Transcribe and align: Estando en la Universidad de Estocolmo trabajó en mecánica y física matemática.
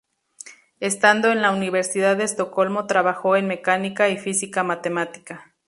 Estando 0.79 1.31
en 1.31 1.43
la 1.43 1.51
Universidad 1.51 2.17
de 2.17 2.23
Estocolmo 2.23 2.87
trabajó 2.87 3.35
en 3.35 3.45
mecánica 3.45 4.09
y 4.09 4.17
física 4.17 4.63
matemática. 4.63 5.53